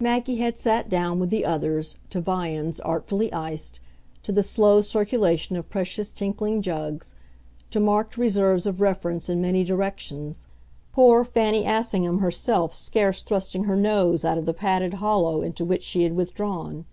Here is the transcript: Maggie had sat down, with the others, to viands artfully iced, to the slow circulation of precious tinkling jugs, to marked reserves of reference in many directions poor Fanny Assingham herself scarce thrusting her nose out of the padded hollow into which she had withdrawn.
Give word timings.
Maggie 0.00 0.38
had 0.38 0.58
sat 0.58 0.88
down, 0.88 1.20
with 1.20 1.30
the 1.30 1.44
others, 1.44 1.96
to 2.10 2.20
viands 2.20 2.80
artfully 2.80 3.32
iced, 3.32 3.78
to 4.24 4.32
the 4.32 4.42
slow 4.42 4.80
circulation 4.80 5.54
of 5.54 5.70
precious 5.70 6.12
tinkling 6.12 6.60
jugs, 6.62 7.14
to 7.70 7.78
marked 7.78 8.16
reserves 8.16 8.66
of 8.66 8.80
reference 8.80 9.28
in 9.28 9.40
many 9.40 9.62
directions 9.62 10.48
poor 10.92 11.24
Fanny 11.24 11.64
Assingham 11.64 12.18
herself 12.18 12.74
scarce 12.74 13.22
thrusting 13.22 13.62
her 13.62 13.76
nose 13.76 14.24
out 14.24 14.36
of 14.36 14.46
the 14.46 14.52
padded 14.52 14.94
hollow 14.94 15.42
into 15.42 15.64
which 15.64 15.84
she 15.84 16.02
had 16.02 16.16
withdrawn. 16.16 16.84